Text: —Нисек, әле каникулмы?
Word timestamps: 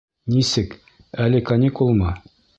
—Нисек, 0.35 0.73
әле 1.27 1.43
каникулмы? 1.51 2.17